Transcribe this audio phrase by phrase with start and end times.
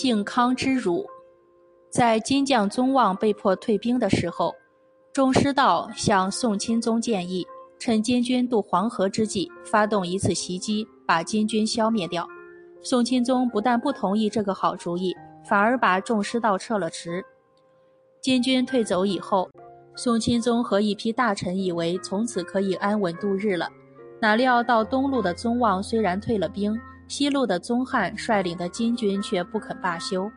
[0.00, 1.06] 靖康之辱。
[1.90, 4.54] 在金将宗望被迫退兵的时候，
[5.12, 7.46] 仲师道向宋钦宗建议，
[7.78, 12.26] 趁金军渡黄河之际，发动一次袭击，把金军消灭掉。
[12.82, 15.14] 宋钦宗不但不同意这个好主意，
[15.46, 17.22] 反而把仲师道撤了职。
[18.22, 19.50] 金军退走以后，
[19.94, 23.68] 宋钦宗和一批大臣以为从此可以安稳度日了，
[24.18, 26.74] 哪料到东路的宗望虽然退了兵，
[27.10, 30.30] 西路的宗翰率领的金军却不肯罢休。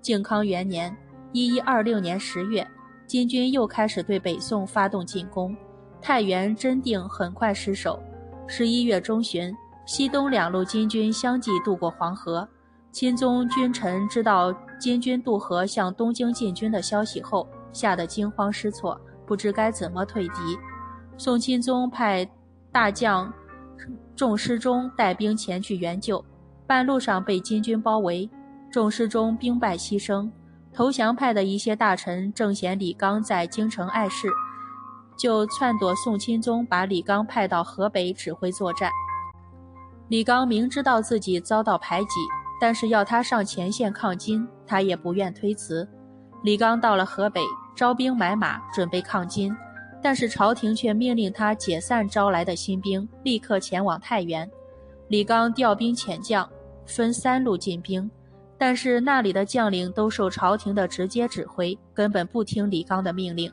[0.00, 0.96] 靖康元年
[1.32, 2.66] （一一二六年）十月，
[3.06, 5.54] 金军又开始对北宋发动进攻，
[6.00, 8.02] 太原、真定很快失守。
[8.46, 9.54] 十一月中旬，
[9.84, 12.48] 西东两路金军相继渡过黄河。
[12.90, 20.34] 钦宗君臣知道金军渡河向东京进军的消息后，吓得惊慌失措，不知该怎么退敌。
[21.18, 22.26] 宋钦宗派
[22.72, 23.30] 大将
[24.16, 26.24] 仲师中带兵前去援救，
[26.66, 28.28] 半路上被金军包围。
[28.70, 30.30] 众师中兵败牺牲，
[30.72, 34.28] 投降派的一些大臣正嫌李纲在京城碍事，
[35.16, 38.90] 就篡夺宋钦宗把李纲派到河北指挥作战。
[40.08, 42.08] 李纲明知道自己遭到排挤，
[42.60, 45.88] 但是要他上前线抗金，他也不愿推辞。
[46.42, 47.40] 李纲到了河北，
[47.74, 49.54] 招兵买马，准备抗金，
[50.04, 54.48] 但是朝廷却命令他解散招来的新兵，立刻前往太原。
[55.08, 56.46] 李刚调兵遣将，
[56.84, 58.10] 分三路进兵。
[58.58, 63.50] 但是那里的将领都受朝廷的直接指挥，根本不听李刚的命令。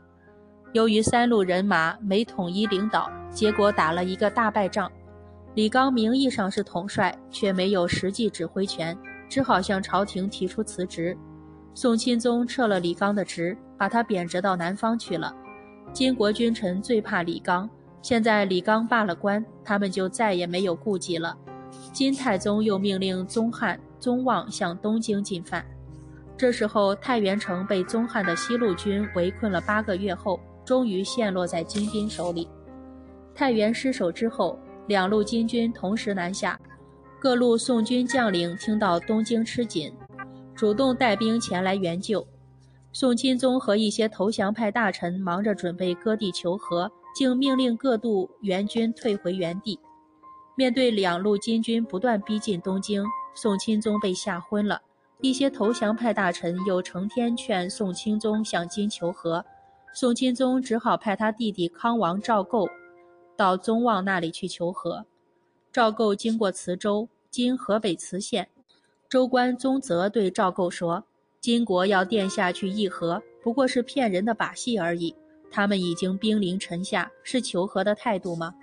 [0.74, 4.92] 由于三路人马没统一领导，结果打了一个大败仗。
[5.56, 8.98] 李刚名义上是统帅，却没有实际指挥权，
[9.30, 11.18] 只好向朝廷提出辞职。
[11.74, 15.34] 宋钦宗撤了李刚的职，把他贬谪到南方去了。
[15.94, 17.70] 金国君臣最怕李纲，
[18.02, 21.38] 现在李纲罢了官，他们就再也没有顾忌了。
[21.94, 23.80] 金太宗又命令宗翰。
[24.00, 25.64] 宗望向东京进犯，
[26.36, 32.50] 这时候太原城被宗翰的西路军围困了八个月后，终于陷落在金兵手里。
[33.36, 34.58] 太原失守之后，
[34.88, 36.60] 两路金军同时南下，
[37.20, 39.94] 各路宋军将领听到东京吃紧，
[40.56, 42.26] 主动带兵前来援救。
[42.94, 49.80] 宋钦宗和一些投降派大臣忙着准备割地求和，竟命令各路援军退回原地。
[50.56, 53.04] 面对两路金军不断逼近东京。
[53.34, 54.82] 宋钦宗被吓昏了，
[55.22, 59.46] 一些投降派大臣又成天劝宋钦宗向金求和，
[59.94, 62.70] 宋钦宗只好派他弟弟康王赵构
[63.38, 65.06] 到宗望那里去求和。
[65.72, 68.50] 赵构经过磁州（今河北磁县），
[69.08, 71.06] 州官宗泽对赵构说
[71.42, 75.14] ：“金国要殿下去议和，不过是骗人的把戏而已。
[75.50, 78.54] 他们已经兵临城下，是求和的态度吗？”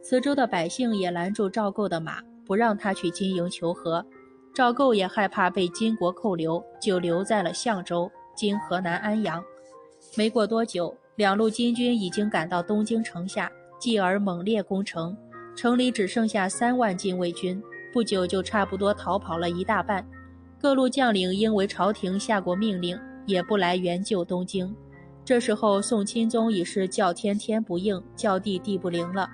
[0.00, 2.22] 磁州的百姓也拦住赵构的马。
[2.44, 4.04] 不让他去金营求和，
[4.52, 9.42] 赵构也害怕被金国扣留，就留在了相州（今河南安阳）。
[10.18, 15.16] 没过多久，两路金军已经赶到东京城下，继而猛烈攻城，
[15.54, 17.62] 城里只剩下三万禁卫军，
[17.92, 20.04] 不久就差不多逃跑了一大半。
[20.62, 22.96] 各路将领因为朝廷下过命令，
[23.26, 24.72] 也不来援救东京。
[25.24, 29.28] 这时候，宋钦宗已是叫天天不应，叫地地不灵了，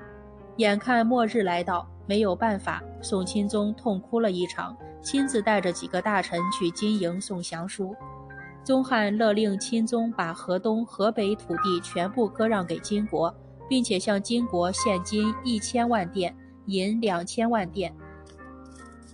[0.56, 1.86] 眼看末日来到。
[2.06, 7.94] 没有办法，宋钦宗痛哭了一场，亲自带着几个大臣去金营送降书。
[8.64, 13.34] 宗翰勒令钦宗把河东、河北土地全部割让给金国，
[13.68, 16.34] 并且向金国献金一千万锭、
[16.64, 17.92] 银两千万锭、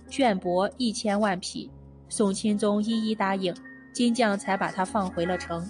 [0.09, 1.69] 绢帛一千万匹。
[2.07, 3.53] 宋钦宗一一答应，
[3.93, 5.67] 金将才把他放回了城。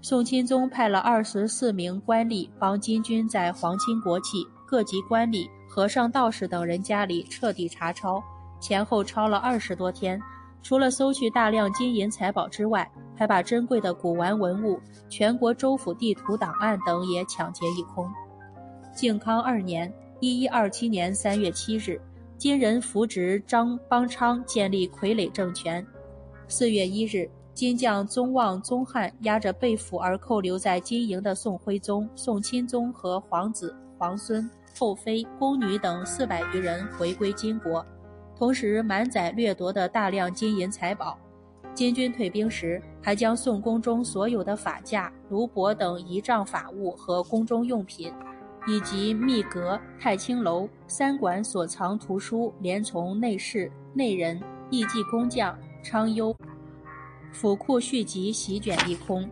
[0.00, 5.48] 宋钦宗派了二十四名官吏帮金军在皇亲国戚、各级官吏。
[5.66, 8.22] 和尚、道士等人家里彻底查抄，
[8.60, 10.22] 前后抄了二十多天，
[10.62, 18.08] 除了搜去大量金银财宝之外，还把珍贵的古玩文物、全国州府地图档案等也抢劫一空。
[18.94, 22.00] 靖康二年（一一二七年）三月七日，
[22.44, 25.82] 金人扶植张邦昌建立傀儡政权。
[26.46, 34.46] 四月一日，金将宗望、宗翰押着被俘而扣留在金营的宋徽宗、宋钦宗和皇子、皇孙。
[34.78, 37.82] 后妃、宫女等四百余人回归金国，
[38.36, 41.18] 同时满载掠夺的大量金银财宝。
[41.72, 48.12] 金军退兵时，还将宋宫中所有的法架、炉帛等仪仗法物和宫中用品，
[48.66, 54.40] 以及秘阁、太清楼、三馆所藏图书，连从内侍、内人、
[54.70, 56.34] 艺伎工匠、娼优
[57.32, 59.28] 府库续集席卷一空。